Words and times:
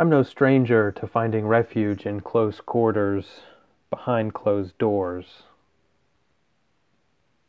I'm 0.00 0.08
no 0.08 0.22
stranger 0.22 0.90
to 0.92 1.06
finding 1.06 1.46
refuge 1.46 2.06
in 2.06 2.20
close 2.20 2.62
quarters, 2.62 3.42
behind 3.90 4.32
closed 4.32 4.78
doors. 4.78 5.42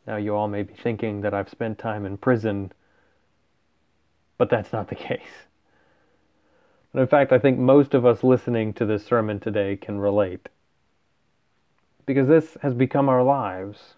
Now, 0.06 0.18
you 0.18 0.36
all 0.36 0.50
may 0.50 0.64
be 0.64 0.74
thinking 0.74 1.22
that 1.22 1.34
I've 1.34 1.48
spent 1.48 1.80
time 1.80 2.06
in 2.06 2.18
prison, 2.18 2.74
but 4.38 4.50
that's 4.50 4.74
not 4.74 4.90
the 4.90 4.96
case. 5.10 5.48
And 6.92 7.00
in 7.00 7.08
fact, 7.08 7.32
I 7.32 7.40
think 7.40 7.58
most 7.58 7.94
of 7.94 8.06
us 8.06 8.22
listening 8.22 8.74
to 8.74 8.86
this 8.86 9.06
sermon 9.06 9.40
today 9.40 9.78
can 9.78 9.98
relate. 9.98 10.50
Because 12.06 12.28
this 12.28 12.58
has 12.62 12.74
become 12.74 13.08
our 13.08 13.24
lives. 13.24 13.94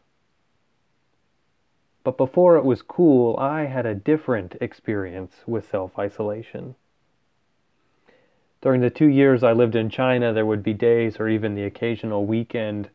But 2.04 2.20
before 2.20 2.56
it 2.58 2.66
was 2.66 2.84
cool, 2.84 3.36
I 3.36 3.66
had 3.66 3.88
a 3.88 3.96
different 3.96 4.58
experience 4.62 5.38
with 5.48 5.68
self 5.68 5.98
isolation. 5.98 6.76
During 8.64 8.80
the 8.80 8.90
two 8.90 9.08
years 9.08 9.44
I 9.44 9.52
lived 9.52 9.76
in 9.76 9.90
China, 9.90 10.32
there 10.32 10.46
would 10.46 10.64
be 10.64 10.74
days 10.74 11.20
or 11.20 11.28
even 11.28 11.54
the 11.54 11.66
occasional 11.66 12.26
weekend 12.26 12.90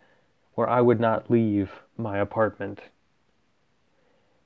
where 0.54 0.66
I 0.66 0.80
would 0.80 0.98
not 0.98 1.30
leave 1.30 1.82
my 1.98 2.16
apartment. 2.16 2.80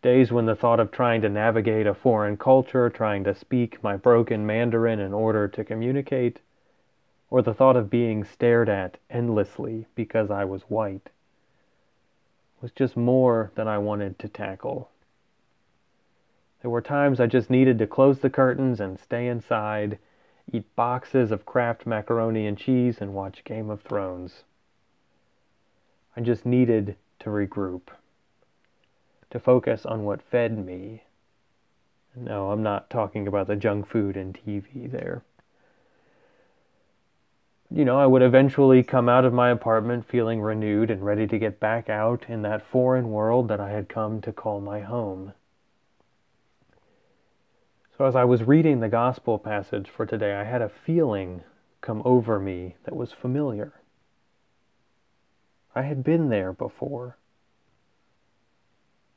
Days 0.02 0.32
when 0.32 0.46
the 0.46 0.56
thought 0.56 0.80
of 0.80 0.90
trying 0.90 1.22
to 1.22 1.28
navigate 1.28 1.86
a 1.86 1.94
foreign 1.94 2.36
culture, 2.36 2.90
trying 2.90 3.22
to 3.22 3.36
speak 3.36 3.80
my 3.84 3.96
broken 3.96 4.44
Mandarin 4.44 4.98
in 4.98 5.14
order 5.14 5.46
to 5.46 5.62
communicate, 5.62 6.40
or 7.30 7.40
the 7.40 7.54
thought 7.54 7.76
of 7.76 7.88
being 7.88 8.24
stared 8.24 8.68
at 8.68 8.98
endlessly 9.08 9.86
because 9.94 10.28
I 10.28 10.44
was 10.44 10.62
white, 10.62 11.10
was 12.60 12.72
just 12.72 12.96
more 12.96 13.52
than 13.54 13.68
I 13.68 13.78
wanted 13.78 14.18
to 14.18 14.28
tackle. 14.28 14.90
There 16.62 16.70
were 16.70 16.82
times 16.82 17.20
I 17.20 17.26
just 17.26 17.48
needed 17.48 17.78
to 17.78 17.86
close 17.86 18.18
the 18.18 18.28
curtains 18.28 18.80
and 18.80 18.98
stay 18.98 19.28
inside 19.28 19.98
eat 20.50 20.64
boxes 20.76 21.30
of 21.30 21.46
Kraft 21.46 21.86
macaroni 21.86 22.46
and 22.46 22.56
cheese, 22.56 22.98
and 23.00 23.14
watch 23.14 23.44
Game 23.44 23.70
of 23.70 23.82
Thrones. 23.82 24.44
I 26.16 26.20
just 26.20 26.46
needed 26.46 26.96
to 27.20 27.30
regroup, 27.30 27.88
to 29.30 29.38
focus 29.38 29.86
on 29.86 30.04
what 30.04 30.22
fed 30.22 30.64
me. 30.64 31.04
No, 32.14 32.50
I'm 32.50 32.62
not 32.62 32.90
talking 32.90 33.26
about 33.26 33.46
the 33.46 33.56
junk 33.56 33.86
food 33.86 34.16
and 34.16 34.34
TV 34.34 34.90
there. 34.90 35.22
You 37.70 37.86
know, 37.86 37.98
I 37.98 38.04
would 38.04 38.20
eventually 38.20 38.82
come 38.82 39.08
out 39.08 39.24
of 39.24 39.32
my 39.32 39.48
apartment 39.48 40.04
feeling 40.04 40.42
renewed 40.42 40.90
and 40.90 41.02
ready 41.02 41.26
to 41.26 41.38
get 41.38 41.58
back 41.58 41.88
out 41.88 42.26
in 42.28 42.42
that 42.42 42.66
foreign 42.66 43.10
world 43.10 43.48
that 43.48 43.60
I 43.60 43.70
had 43.70 43.88
come 43.88 44.20
to 44.22 44.32
call 44.32 44.60
my 44.60 44.80
home. 44.80 45.32
So, 48.02 48.08
as 48.08 48.16
I 48.16 48.24
was 48.24 48.42
reading 48.42 48.80
the 48.80 48.88
gospel 48.88 49.38
passage 49.38 49.88
for 49.88 50.04
today, 50.04 50.34
I 50.34 50.42
had 50.42 50.60
a 50.60 50.68
feeling 50.68 51.44
come 51.80 52.02
over 52.04 52.40
me 52.40 52.74
that 52.82 52.96
was 52.96 53.12
familiar. 53.12 53.74
I 55.72 55.82
had 55.82 56.02
been 56.02 56.28
there 56.28 56.52
before. 56.52 57.16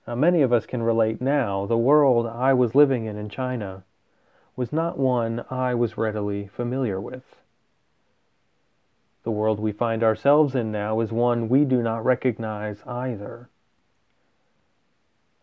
Now, 0.06 0.14
many 0.14 0.44
of 0.44 0.54
us 0.54 0.68
can 0.68 0.84
relate 0.84 1.20
now. 1.20 1.66
The 1.66 1.76
world 1.76 2.28
I 2.28 2.54
was 2.54 2.76
living 2.76 3.06
in 3.06 3.18
in 3.18 3.28
China 3.28 3.86
was 4.56 4.72
not 4.72 5.00
one 5.00 5.44
I 5.50 5.74
was 5.74 5.98
readily 5.98 6.46
familiar 6.46 7.02
with. 7.02 7.24
The 9.24 9.32
world 9.32 9.60
we 9.60 9.72
find 9.72 10.04
ourselves 10.04 10.54
in 10.54 10.72
now 10.72 11.00
is 11.02 11.12
one 11.12 11.50
we 11.50 11.66
do 11.66 11.82
not 11.82 12.06
recognize 12.06 12.84
either. 12.86 13.50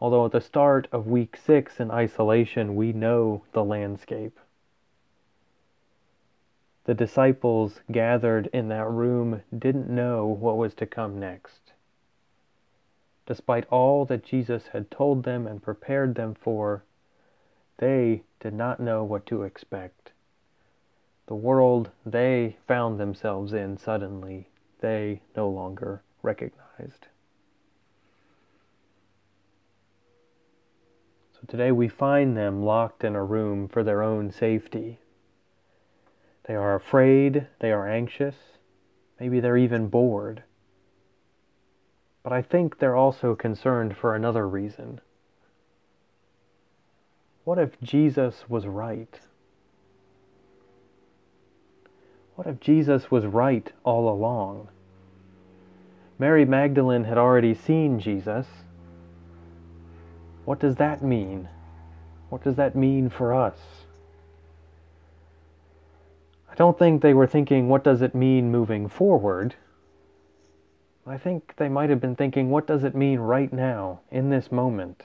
Although 0.02 0.26
at 0.26 0.32
the 0.32 0.40
start 0.40 0.88
of 0.90 1.06
week 1.06 1.36
six 1.36 1.78
in 1.78 1.92
isolation, 1.92 2.74
we 2.74 2.92
know 2.92 3.44
the 3.52 3.62
landscape. 3.62 4.36
The 6.86 6.94
disciples 6.94 7.82
gathered 7.92 8.48
in 8.52 8.66
that 8.66 8.90
room 8.90 9.42
didn't 9.56 9.88
know 9.88 10.26
what 10.26 10.56
was 10.56 10.74
to 10.74 10.86
come 10.86 11.20
next. 11.20 11.70
Despite 13.26 13.64
all 13.66 14.04
that 14.06 14.24
Jesus 14.24 14.66
had 14.72 14.90
told 14.90 15.22
them 15.22 15.46
and 15.46 15.62
prepared 15.62 16.16
them 16.16 16.34
for, 16.34 16.82
they 17.78 18.24
did 18.40 18.54
not 18.54 18.80
know 18.80 19.04
what 19.04 19.24
to 19.26 19.44
expect. 19.44 20.10
The 21.26 21.36
world 21.36 21.92
they 22.04 22.56
found 22.66 22.98
themselves 22.98 23.52
in 23.52 23.78
suddenly, 23.78 24.48
they 24.80 25.22
no 25.36 25.48
longer 25.48 26.02
recognized. 26.22 27.06
Today 31.48 31.72
we 31.72 31.88
find 31.88 32.36
them 32.36 32.64
locked 32.64 33.04
in 33.04 33.14
a 33.14 33.24
room 33.24 33.68
for 33.68 33.82
their 33.82 34.02
own 34.02 34.30
safety. 34.30 34.98
They 36.46 36.54
are 36.54 36.74
afraid, 36.74 37.46
they 37.60 37.72
are 37.72 37.88
anxious, 37.88 38.36
maybe 39.20 39.40
they're 39.40 39.56
even 39.56 39.88
bored. 39.88 40.42
But 42.22 42.32
I 42.32 42.42
think 42.42 42.78
they're 42.78 42.96
also 42.96 43.34
concerned 43.34 43.96
for 43.96 44.14
another 44.14 44.48
reason. 44.48 45.00
What 47.44 47.58
if 47.58 47.80
Jesus 47.80 48.44
was 48.48 48.66
right? 48.66 49.18
What 52.36 52.46
if 52.46 52.60
Jesus 52.60 53.10
was 53.10 53.26
right 53.26 53.72
all 53.84 54.08
along? 54.08 54.68
Mary 56.18 56.44
Magdalene 56.44 57.04
had 57.04 57.18
already 57.18 57.54
seen 57.54 57.98
Jesus 57.98 58.46
what 60.44 60.58
does 60.58 60.76
that 60.76 61.02
mean? 61.02 61.48
What 62.28 62.42
does 62.42 62.56
that 62.56 62.74
mean 62.74 63.10
for 63.10 63.34
us? 63.34 63.58
I 66.50 66.54
don't 66.54 66.78
think 66.78 67.00
they 67.00 67.14
were 67.14 67.26
thinking, 67.26 67.68
what 67.68 67.84
does 67.84 68.02
it 68.02 68.14
mean 68.14 68.50
moving 68.50 68.88
forward? 68.88 69.54
I 71.06 71.18
think 71.18 71.54
they 71.56 71.68
might 71.68 71.90
have 71.90 72.00
been 72.00 72.14
thinking, 72.14 72.50
what 72.50 72.66
does 72.66 72.84
it 72.84 72.94
mean 72.94 73.18
right 73.18 73.52
now, 73.52 74.00
in 74.10 74.30
this 74.30 74.52
moment, 74.52 75.04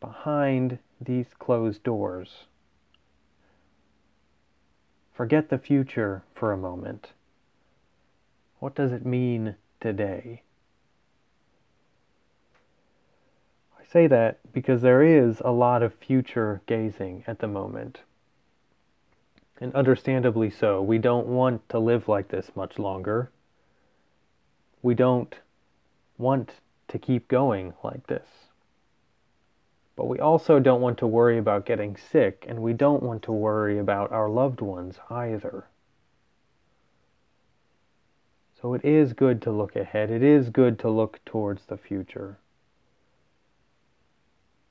behind 0.00 0.78
these 1.00 1.26
closed 1.38 1.82
doors? 1.82 2.46
Forget 5.12 5.48
the 5.50 5.58
future 5.58 6.22
for 6.34 6.52
a 6.52 6.56
moment. 6.56 7.12
What 8.58 8.74
does 8.74 8.92
it 8.92 9.06
mean 9.06 9.54
today? 9.80 10.42
Say 13.90 14.06
that 14.06 14.38
because 14.52 14.82
there 14.82 15.02
is 15.02 15.40
a 15.44 15.50
lot 15.50 15.82
of 15.82 15.94
future 15.94 16.62
gazing 16.66 17.24
at 17.26 17.40
the 17.40 17.48
moment. 17.48 18.00
And 19.60 19.74
understandably 19.74 20.48
so. 20.48 20.80
We 20.80 20.98
don't 20.98 21.26
want 21.26 21.68
to 21.70 21.78
live 21.78 22.08
like 22.08 22.28
this 22.28 22.52
much 22.54 22.78
longer. 22.78 23.30
We 24.80 24.94
don't 24.94 25.34
want 26.16 26.52
to 26.88 26.98
keep 26.98 27.28
going 27.28 27.74
like 27.82 28.06
this. 28.06 28.28
But 29.96 30.06
we 30.06 30.18
also 30.18 30.60
don't 30.60 30.80
want 30.80 30.96
to 30.98 31.06
worry 31.06 31.36
about 31.36 31.66
getting 31.66 31.96
sick, 31.96 32.46
and 32.48 32.60
we 32.60 32.72
don't 32.72 33.02
want 33.02 33.22
to 33.24 33.32
worry 33.32 33.78
about 33.78 34.12
our 34.12 34.30
loved 34.30 34.62
ones 34.62 34.96
either. 35.10 35.66
So 38.60 38.72
it 38.72 38.84
is 38.84 39.12
good 39.12 39.42
to 39.42 39.50
look 39.50 39.76
ahead. 39.76 40.10
It 40.10 40.22
is 40.22 40.48
good 40.48 40.78
to 40.78 40.88
look 40.88 41.22
towards 41.26 41.66
the 41.66 41.76
future. 41.76 42.38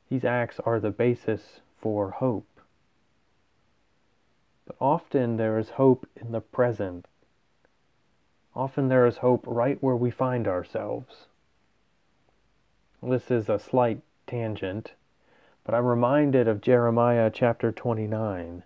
These 0.09 0.25
acts 0.25 0.59
are 0.61 0.79
the 0.79 0.89
basis 0.89 1.61
for 1.77 2.11
hope. 2.11 2.47
But 4.65 4.75
often 4.81 5.37
there 5.37 5.57
is 5.57 5.71
hope 5.71 6.07
in 6.15 6.31
the 6.31 6.41
present. 6.41 7.05
Often 8.55 8.87
there 8.87 9.05
is 9.05 9.17
hope 9.17 9.43
right 9.45 9.81
where 9.81 9.95
we 9.95 10.09
find 10.09 10.47
ourselves. 10.47 11.27
This 13.01 13.31
is 13.31 13.47
a 13.47 13.59
slight 13.59 14.01
tangent, 14.27 14.93
but 15.63 15.73
I'm 15.73 15.85
reminded 15.85 16.47
of 16.47 16.59
Jeremiah 16.59 17.31
chapter 17.33 17.71
29, 17.71 18.63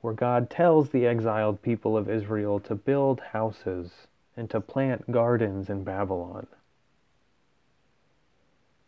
where 0.00 0.14
God 0.14 0.50
tells 0.50 0.90
the 0.90 1.06
exiled 1.06 1.62
people 1.62 1.96
of 1.96 2.10
Israel 2.10 2.58
to 2.60 2.74
build 2.74 3.20
houses 3.32 4.08
and 4.36 4.50
to 4.50 4.60
plant 4.60 5.10
gardens 5.12 5.70
in 5.70 5.84
Babylon. 5.84 6.46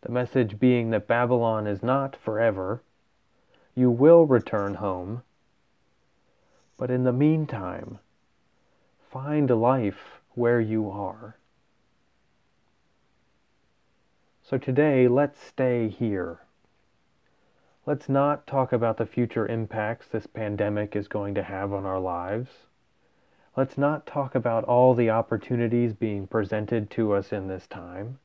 The 0.05 0.11
message 0.11 0.59
being 0.59 0.91
that 0.91 1.07
Babylon 1.07 1.65
is 1.65 1.81
not 1.81 2.15
forever. 2.15 2.83
You 3.73 3.89
will 3.89 4.27
return 4.27 4.75
home. 4.75 5.23
But 6.77 6.91
in 6.91 7.05
the 7.05 7.11
meantime, 7.11 7.97
find 9.11 9.49
life 9.49 10.21
where 10.35 10.61
you 10.61 10.91
are. 10.91 11.37
So 14.43 14.59
today, 14.59 15.07
let's 15.07 15.41
stay 15.41 15.89
here. 15.89 16.41
Let's 17.87 18.07
not 18.07 18.45
talk 18.45 18.71
about 18.71 18.97
the 18.97 19.07
future 19.07 19.47
impacts 19.47 20.05
this 20.05 20.27
pandemic 20.27 20.95
is 20.95 21.07
going 21.07 21.33
to 21.33 21.41
have 21.41 21.73
on 21.73 21.83
our 21.83 21.99
lives. 21.99 22.51
Let's 23.57 23.75
not 23.75 24.05
talk 24.05 24.35
about 24.35 24.65
all 24.65 24.93
the 24.93 25.09
opportunities 25.09 25.93
being 25.93 26.27
presented 26.27 26.91
to 26.91 27.13
us 27.13 27.33
in 27.33 27.47
this 27.47 27.65
time. 27.65 28.19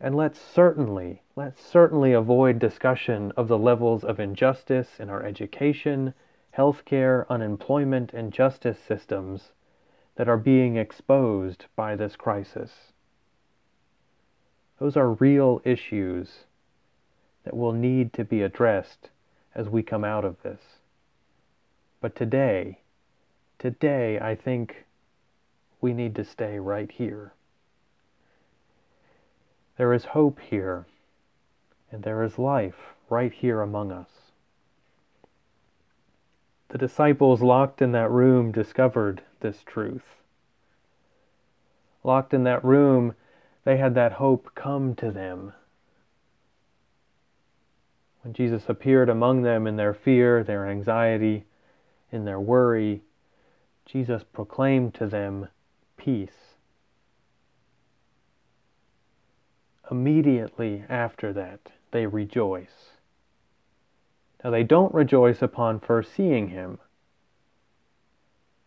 And 0.00 0.16
let's 0.16 0.40
certainly, 0.40 1.22
let's 1.36 1.62
certainly 1.62 2.12
avoid 2.14 2.58
discussion 2.58 3.32
of 3.36 3.48
the 3.48 3.58
levels 3.58 4.02
of 4.02 4.18
injustice 4.18 4.98
in 4.98 5.10
our 5.10 5.22
education, 5.22 6.14
healthcare, 6.56 7.28
unemployment, 7.28 8.14
and 8.14 8.32
justice 8.32 8.78
systems 8.78 9.52
that 10.16 10.28
are 10.28 10.38
being 10.38 10.76
exposed 10.76 11.66
by 11.76 11.96
this 11.96 12.16
crisis. 12.16 12.92
Those 14.78 14.96
are 14.96 15.12
real 15.12 15.60
issues 15.64 16.44
that 17.44 17.56
will 17.56 17.72
need 17.72 18.14
to 18.14 18.24
be 18.24 18.40
addressed 18.40 19.10
as 19.54 19.68
we 19.68 19.82
come 19.82 20.04
out 20.04 20.24
of 20.24 20.42
this. 20.42 20.60
But 22.00 22.16
today, 22.16 22.78
today, 23.58 24.18
I 24.18 24.34
think 24.34 24.86
we 25.82 25.92
need 25.92 26.14
to 26.16 26.24
stay 26.24 26.58
right 26.58 26.90
here. 26.90 27.34
There 29.80 29.94
is 29.94 30.04
hope 30.04 30.40
here, 30.40 30.84
and 31.90 32.02
there 32.02 32.22
is 32.22 32.38
life 32.38 32.92
right 33.08 33.32
here 33.32 33.62
among 33.62 33.90
us. 33.90 34.10
The 36.68 36.76
disciples 36.76 37.40
locked 37.40 37.80
in 37.80 37.92
that 37.92 38.10
room 38.10 38.52
discovered 38.52 39.22
this 39.40 39.62
truth. 39.64 40.20
Locked 42.04 42.34
in 42.34 42.44
that 42.44 42.62
room, 42.62 43.14
they 43.64 43.78
had 43.78 43.94
that 43.94 44.12
hope 44.12 44.54
come 44.54 44.94
to 44.96 45.10
them. 45.10 45.54
When 48.20 48.34
Jesus 48.34 48.64
appeared 48.68 49.08
among 49.08 49.40
them 49.40 49.66
in 49.66 49.76
their 49.76 49.94
fear, 49.94 50.44
their 50.44 50.68
anxiety, 50.68 51.46
in 52.12 52.26
their 52.26 52.38
worry, 52.38 53.00
Jesus 53.86 54.24
proclaimed 54.24 54.92
to 54.96 55.06
them 55.06 55.48
peace. 55.96 56.49
Immediately 59.90 60.84
after 60.88 61.32
that, 61.32 61.72
they 61.90 62.06
rejoice. 62.06 62.90
Now, 64.44 64.50
they 64.50 64.62
don't 64.62 64.94
rejoice 64.94 65.42
upon 65.42 65.80
first 65.80 66.14
seeing 66.14 66.48
him. 66.48 66.78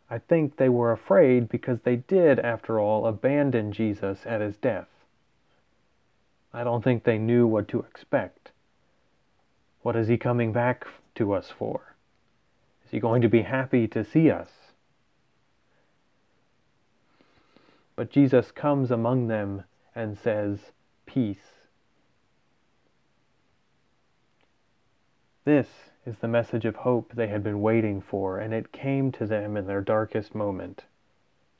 I 0.10 0.20
think 0.20 0.58
they 0.58 0.70
were 0.70 0.92
afraid 0.92 1.50
because 1.50 1.82
they 1.82 1.96
did, 1.96 2.40
after 2.40 2.80
all, 2.80 3.08
abandon 3.08 3.72
Jesus 3.72 4.20
at 4.26 4.42
his 4.42 4.58
death. 4.58 4.90
I 6.54 6.64
don't 6.64 6.84
think 6.84 7.04
they 7.04 7.18
knew 7.18 7.48
what 7.48 7.68
to 7.70 7.80
expect. 7.80 8.52
What 9.82 9.96
is 9.96 10.08
he 10.08 10.18
coming 10.18 10.52
back 10.52 10.86
to 11.16 11.34
us 11.34 11.50
for? 11.50 11.96
Is 12.86 12.92
he 12.92 13.00
going 13.00 13.22
to 13.24 13.30
be 13.30 13.42
happy 13.42 13.88
to 13.88 14.04
see 14.04 14.30
us? 14.30 14.50
But 17.96 18.12
Jesus 18.12 18.52
comes 18.52 18.92
among 18.92 19.28
them 19.28 19.64
and 19.96 20.18
says, 20.18 20.60
Peace. 21.14 21.38
This 25.46 25.68
is 26.08 26.18
the 26.18 26.28
message 26.28 26.66
of 26.66 26.78
hope 26.78 27.12
they 27.14 27.28
had 27.28 27.44
been 27.44 27.62
waiting 27.62 28.02
for, 28.02 28.40
and 28.40 28.52
it 28.52 28.72
came 28.72 29.12
to 29.12 29.28
them 29.28 29.56
in 29.56 29.68
their 29.68 29.82
darkest 29.82 30.34
moment. 30.34 30.86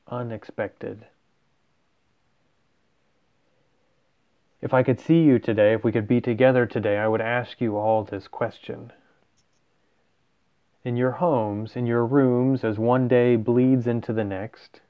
Unexpected. 0.08 1.06
If 4.60 4.74
I 4.74 4.82
could 4.82 4.98
see 4.98 5.22
you 5.22 5.38
today, 5.38 5.72
if 5.72 5.84
we 5.84 5.92
could 5.92 6.08
be 6.08 6.20
together 6.20 6.66
today, 6.66 6.98
I 6.98 7.06
would 7.06 7.20
ask 7.20 7.60
you 7.60 7.76
all 7.76 8.02
this 8.02 8.26
question. 8.26 8.92
In 10.82 10.96
your 10.96 11.12
homes, 11.12 11.76
in 11.76 11.86
your 11.86 12.04
rooms, 12.04 12.64
as 12.64 12.76
one 12.76 13.06
day 13.06 13.36
bleeds 13.36 13.86
into 13.86 14.12
the 14.12 14.24
next, 14.24 14.80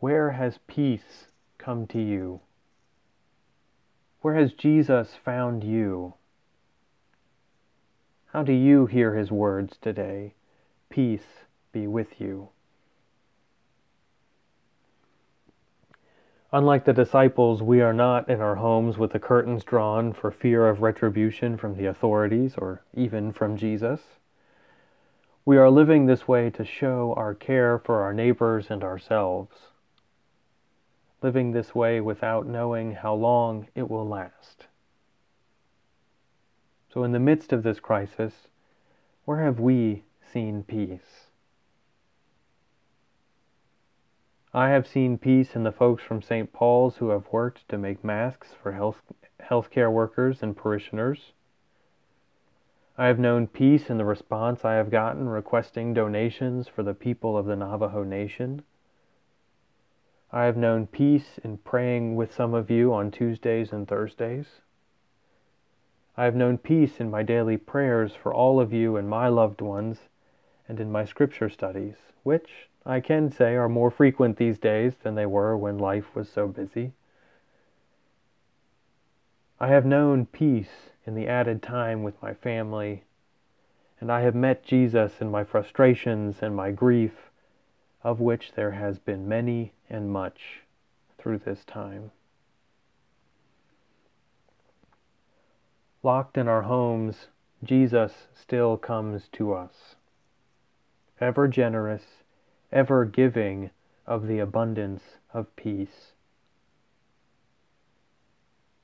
where 0.00 0.32
has 0.32 0.58
peace 0.66 1.28
come 1.58 1.86
to 1.86 2.02
you? 2.02 2.40
Where 4.26 4.34
has 4.34 4.54
Jesus 4.54 5.14
found 5.14 5.62
you? 5.62 6.14
How 8.32 8.42
do 8.42 8.52
you 8.52 8.86
hear 8.86 9.14
his 9.14 9.30
words 9.30 9.78
today? 9.80 10.34
Peace 10.90 11.44
be 11.70 11.86
with 11.86 12.20
you. 12.20 12.48
Unlike 16.50 16.86
the 16.86 16.92
disciples, 16.92 17.62
we 17.62 17.80
are 17.80 17.92
not 17.92 18.28
in 18.28 18.40
our 18.40 18.56
homes 18.56 18.98
with 18.98 19.12
the 19.12 19.20
curtains 19.20 19.62
drawn 19.62 20.12
for 20.12 20.32
fear 20.32 20.66
of 20.66 20.82
retribution 20.82 21.56
from 21.56 21.76
the 21.76 21.86
authorities 21.86 22.54
or 22.58 22.82
even 22.94 23.32
from 23.32 23.56
Jesus. 23.56 24.00
We 25.44 25.56
are 25.56 25.70
living 25.70 26.06
this 26.06 26.26
way 26.26 26.50
to 26.50 26.64
show 26.64 27.14
our 27.16 27.32
care 27.32 27.78
for 27.78 28.02
our 28.02 28.12
neighbors 28.12 28.66
and 28.70 28.82
ourselves. 28.82 29.54
Living 31.26 31.50
this 31.50 31.74
way 31.74 32.00
without 32.00 32.46
knowing 32.46 32.92
how 32.92 33.12
long 33.12 33.66
it 33.74 33.90
will 33.90 34.06
last. 34.06 34.68
So, 36.94 37.02
in 37.02 37.10
the 37.10 37.18
midst 37.18 37.52
of 37.52 37.64
this 37.64 37.80
crisis, 37.80 38.46
where 39.24 39.42
have 39.42 39.58
we 39.58 40.04
seen 40.32 40.62
peace? 40.62 41.26
I 44.54 44.68
have 44.68 44.86
seen 44.86 45.18
peace 45.18 45.56
in 45.56 45.64
the 45.64 45.72
folks 45.72 46.04
from 46.04 46.22
St. 46.22 46.52
Paul's 46.52 46.98
who 46.98 47.08
have 47.08 47.32
worked 47.32 47.68
to 47.70 47.76
make 47.76 48.04
masks 48.04 48.50
for 48.62 48.70
health 48.70 49.02
healthcare 49.42 49.90
workers 49.90 50.44
and 50.44 50.56
parishioners. 50.56 51.32
I 52.96 53.08
have 53.08 53.18
known 53.18 53.48
peace 53.48 53.90
in 53.90 53.98
the 53.98 54.04
response 54.04 54.64
I 54.64 54.74
have 54.74 54.92
gotten 54.92 55.28
requesting 55.28 55.92
donations 55.92 56.68
for 56.68 56.84
the 56.84 56.94
people 56.94 57.36
of 57.36 57.46
the 57.46 57.56
Navajo 57.56 58.04
Nation. 58.04 58.62
I 60.32 60.44
have 60.44 60.56
known 60.56 60.86
peace 60.86 61.38
in 61.44 61.58
praying 61.58 62.16
with 62.16 62.34
some 62.34 62.52
of 62.52 62.70
you 62.70 62.92
on 62.92 63.10
Tuesdays 63.10 63.72
and 63.72 63.86
Thursdays. 63.86 64.60
I 66.16 66.24
have 66.24 66.34
known 66.34 66.58
peace 66.58 66.98
in 66.98 67.10
my 67.10 67.22
daily 67.22 67.56
prayers 67.56 68.14
for 68.14 68.34
all 68.34 68.58
of 68.58 68.72
you 68.72 68.96
and 68.96 69.08
my 69.08 69.28
loved 69.28 69.60
ones, 69.60 70.08
and 70.68 70.80
in 70.80 70.90
my 70.90 71.04
scripture 71.04 71.48
studies, 71.48 71.96
which, 72.22 72.68
I 72.84 73.00
can 73.00 73.30
say, 73.30 73.54
are 73.54 73.68
more 73.68 73.90
frequent 73.90 74.36
these 74.36 74.58
days 74.58 74.94
than 75.02 75.14
they 75.14 75.26
were 75.26 75.56
when 75.56 75.78
life 75.78 76.14
was 76.14 76.28
so 76.28 76.48
busy. 76.48 76.92
I 79.60 79.68
have 79.68 79.86
known 79.86 80.26
peace 80.26 80.90
in 81.06 81.14
the 81.14 81.28
added 81.28 81.62
time 81.62 82.02
with 82.02 82.20
my 82.20 82.34
family, 82.34 83.04
and 84.00 84.10
I 84.10 84.22
have 84.22 84.34
met 84.34 84.64
Jesus 84.64 85.20
in 85.20 85.30
my 85.30 85.44
frustrations 85.44 86.42
and 86.42 86.54
my 86.56 86.72
grief, 86.72 87.25
of 88.06 88.20
which 88.20 88.52
there 88.54 88.70
has 88.70 89.00
been 89.00 89.26
many 89.26 89.72
and 89.90 90.08
much 90.08 90.60
through 91.18 91.38
this 91.38 91.64
time. 91.64 92.12
Locked 96.04 96.38
in 96.38 96.46
our 96.46 96.62
homes, 96.62 97.26
Jesus 97.64 98.28
still 98.32 98.76
comes 98.76 99.26
to 99.32 99.52
us, 99.52 99.96
ever 101.20 101.48
generous 101.48 102.04
ever 102.72 103.04
giving 103.04 103.70
of 104.06 104.28
the 104.28 104.38
abundance 104.38 105.02
of 105.32 105.54
peace. 105.56 106.12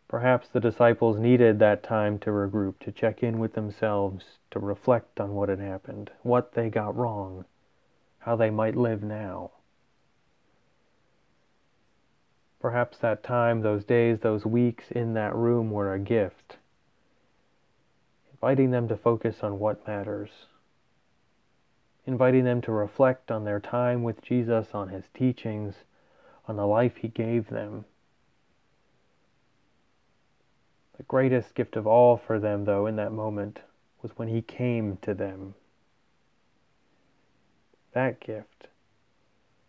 Perhaps 0.09 0.49
the 0.49 0.61
disciples 0.61 1.19
needed 1.19 1.59
that 1.59 1.83
time 1.83 2.19
to 2.19 2.31
regroup, 2.31 2.79
to 2.81 2.91
check 2.91 3.23
in 3.23 3.39
with 3.39 3.55
themselves, 3.55 4.25
to 4.51 4.59
reflect 4.59 5.21
on 5.21 5.35
what 5.35 5.49
had 5.49 5.61
happened, 5.61 6.11
what 6.23 6.55
they 6.55 6.69
got 6.69 6.97
wrong, 6.97 7.45
how 8.25 8.37
they 8.37 8.51
might 8.51 8.77
live 8.77 9.03
now. 9.03 9.51
Perhaps 12.61 12.99
that 12.99 13.23
time, 13.23 13.63
those 13.63 13.85
days, 13.85 14.21
those 14.21 14.47
weeks 14.47 14.91
in 14.91 15.15
that 15.15 15.35
room 15.35 15.71
were 15.71 15.93
a 15.93 15.99
gift, 15.99 16.57
inviting 18.33 18.71
them 18.71 18.89
to 18.89 18.97
focus 18.97 19.39
on 19.43 19.59
what 19.59 19.87
matters 19.87 20.31
inviting 22.07 22.45
them 22.45 22.61
to 22.63 22.73
reflect 22.73 23.31
on 23.31 23.45
their 23.45 23.61
time 23.61 24.03
with 24.03 24.23
Jesus, 24.23 24.69
on 24.75 24.89
his 24.89 25.05
teachings, 25.15 25.75
on 26.47 26.57
the 26.57 26.67
life 26.67 26.97
he 26.97 27.09
gave 27.09 27.49
them. 27.49 27.85
The 30.97 31.05
greatest 31.05 31.55
gift 31.55 31.77
of 31.77 31.87
all 31.87 32.17
for 32.17 32.39
them, 32.39 32.65
though, 32.65 32.87
in 32.87 32.97
that 32.97 33.13
moment, 33.13 33.61
was 34.03 34.13
when 34.17 34.29
he 34.29 34.43
came 34.43 34.99
to 35.03 35.15
them. 35.15 35.55
That 37.93 38.21
gift. 38.21 38.69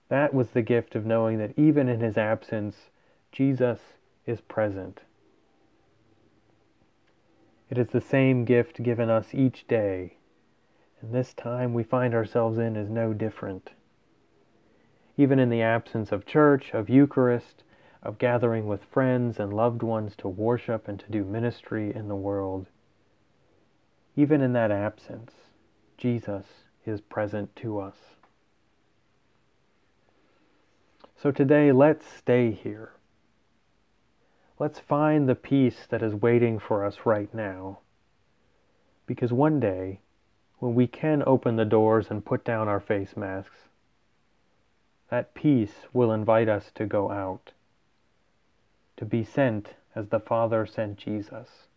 That 0.10 0.34
was 0.34 0.50
the 0.50 0.62
gift 0.62 0.96
of 0.96 1.06
knowing 1.06 1.40
that 1.40 1.58
even 1.58 1.90
in 1.90 2.00
his 2.00 2.18
absence, 2.18 2.90
Jesus 3.32 3.80
is 4.26 4.42
present. 4.42 5.02
It 7.70 7.78
is 7.78 7.90
the 7.90 8.02
same 8.02 8.46
gift 8.46 8.84
given 8.84 9.10
us 9.10 9.34
each 9.34 9.68
day 9.68 10.18
and 11.04 11.14
this 11.14 11.34
time 11.34 11.74
we 11.74 11.84
find 11.84 12.14
ourselves 12.14 12.58
in 12.58 12.78
is 12.78 12.90
no 12.90 13.14
different. 13.14 13.72
Even 15.18 15.38
in 15.38 15.50
the 15.50 15.62
absence 15.62 16.14
of 16.14 16.26
church, 16.26 16.74
of 16.74 16.90
Eucharist, 16.90 17.64
of 18.02 18.18
gathering 18.18 18.68
with 18.68 18.86
friends 18.86 19.38
and 19.38 19.54
loved 19.54 19.84
ones 19.84 20.16
to 20.18 20.30
worship 20.30 20.88
and 20.88 20.98
to 21.02 21.12
do 21.12 21.26
ministry 21.26 21.94
in 21.94 22.08
the 22.08 22.16
world, 22.16 22.68
even 24.16 24.42
in 24.42 24.54
that 24.54 24.72
absence, 24.72 25.34
Jesus 25.98 26.46
is 26.86 27.02
present 27.02 27.56
to 27.58 27.80
us. 27.80 27.96
So 31.22 31.32
today, 31.32 31.72
let's 31.72 32.06
stay 32.06 32.52
here. 32.52 32.94
Let's 34.60 34.80
find 34.80 35.28
the 35.28 35.36
peace 35.36 35.88
that 35.90 36.04
is 36.04 36.14
waiting 36.14 36.60
for 36.60 36.86
us 36.86 37.00
right 37.06 37.34
now. 37.34 37.80
Because 39.06 39.32
one 39.32 39.60
day, 39.60 40.00
when 40.60 40.76
we 40.76 40.88
can 40.88 41.24
open 41.26 41.56
the 41.56 41.66
doors 41.66 42.08
and 42.10 42.26
put 42.26 42.44
down 42.44 42.68
our 42.68 42.80
face 42.80 43.16
masks, 43.16 43.70
that 45.10 45.34
peace 45.34 45.74
will 45.94 46.12
invite 46.12 46.50
us 46.50 46.72
to 46.76 46.86
go 46.86 47.12
out, 47.12 47.52
to 48.98 49.06
be 49.06 49.24
sent 49.24 49.76
as 49.96 50.08
the 50.08 50.20
Father 50.20 50.66
sent 50.66 50.98
Jesus. 50.98 51.68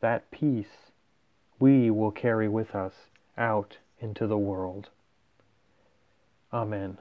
That 0.00 0.30
peace 0.30 0.92
we 1.58 1.90
will 1.90 2.10
carry 2.10 2.48
with 2.48 2.74
us 2.74 2.94
out 3.36 3.78
into 3.98 4.26
the 4.26 4.38
world. 4.38 4.90
Amen. 6.52 6.98